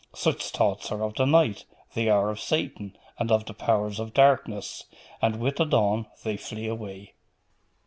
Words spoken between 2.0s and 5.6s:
hour of Satan and of the powers of darkness; and with